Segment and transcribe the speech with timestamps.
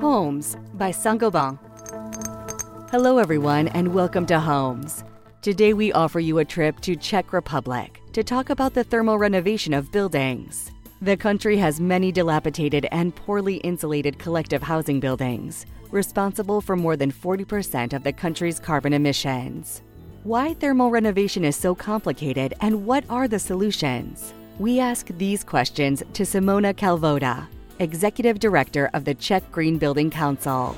[0.00, 1.58] Homes by Saint-Gobain.
[2.90, 5.04] Hello, everyone, and welcome to Homes.
[5.42, 9.74] Today, we offer you a trip to Czech Republic to talk about the thermal renovation
[9.74, 10.70] of buildings.
[11.02, 17.12] The country has many dilapidated and poorly insulated collective housing buildings, responsible for more than
[17.12, 19.82] 40% of the country's carbon emissions.
[20.24, 24.34] Why thermal renovation is so complicated and what are the solutions?
[24.58, 27.46] We ask these questions to Simona Kalvoda,
[27.78, 30.76] Executive Director of the Czech Green Building Council.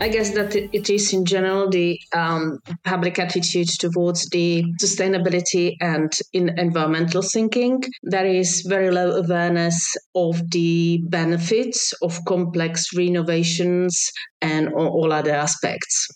[0.00, 6.12] I guess that it is in general the um, public attitude towards the sustainability and
[6.32, 7.82] in environmental thinking.
[8.04, 16.08] There is very low awareness of the benefits of complex renovations and all other aspects.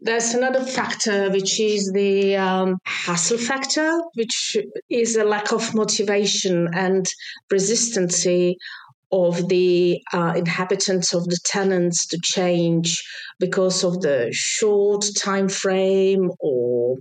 [0.00, 4.56] There's another factor, which is the um, hassle factor, which
[4.88, 7.06] is a lack of motivation and
[7.52, 8.56] resistancy
[9.10, 13.02] of the uh, inhabitants of the tenants to change
[13.40, 16.96] because of the short time frame or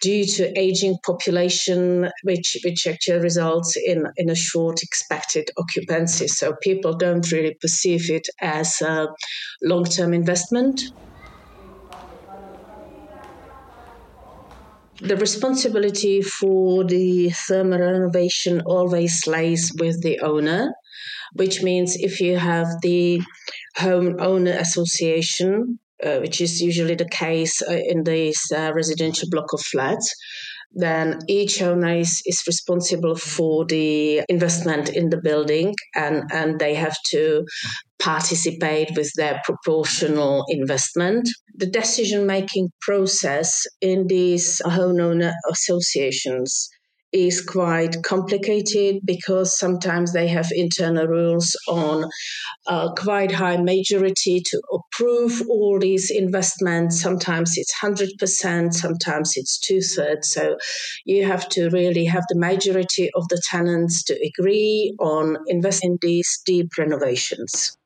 [0.00, 6.28] due to aging population which which actually results in in a short expected occupancy.
[6.28, 9.08] So people don't really perceive it as a
[9.62, 10.80] long-term investment
[15.00, 20.72] the responsibility for the thermal renovation always lays with the owner,
[21.34, 23.22] which means if you have the
[23.76, 29.52] home owner association, uh, which is usually the case uh, in this uh, residential block
[29.52, 30.14] of flats,
[30.72, 36.74] then each owner is, is responsible for the investment in the building and, and they
[36.74, 37.44] have to
[37.98, 41.28] participate with their proportional investment.
[41.56, 46.68] The decision making process in these homeowner associations
[47.12, 52.04] is quite complicated because sometimes they have internal rules on
[52.66, 57.00] uh, quite high majority to approve all these investments.
[57.00, 60.30] Sometimes it's 100%, sometimes it's two thirds.
[60.30, 60.58] So
[61.06, 65.98] you have to really have the majority of the tenants to agree on investing in
[66.02, 67.77] these deep renovations.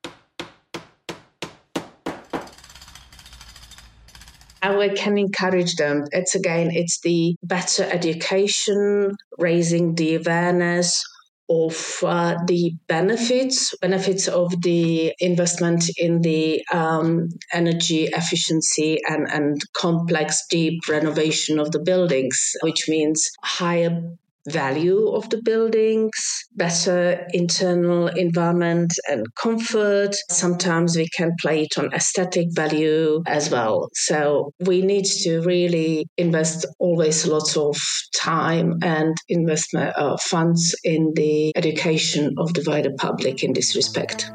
[4.62, 6.04] How we can encourage them.
[6.12, 11.02] It's again, it's the better education, raising the awareness
[11.50, 19.60] of uh, the benefits benefits of the investment in the um, energy efficiency and, and
[19.74, 24.02] complex deep renovation of the buildings which means higher
[24.48, 26.12] value of the buildings,
[26.54, 30.14] better internal environment and comfort.
[30.30, 33.88] Sometimes we can play it on aesthetic value as well.
[33.94, 37.76] So we need to really invest always lots of
[38.14, 44.30] time and investment uh, funds in the education of the wider public in this respect.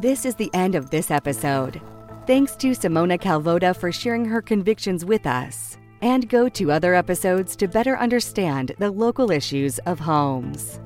[0.00, 1.80] This is the end of this episode.
[2.26, 7.56] Thanks to Simona Kalvoda for sharing her convictions with us and go to other episodes
[7.56, 10.80] to better understand the local issues of homes.